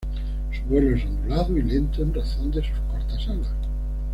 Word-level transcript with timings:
Su 0.51 0.63
vuelo 0.67 0.95
es 0.97 1.05
ondulado 1.05 1.55
y 1.55 1.61
lento, 1.61 2.01
en 2.01 2.11
razón 2.11 2.49
de 2.49 2.61
sus 2.63 2.79
cortas 2.91 3.27
alas. 3.27 3.53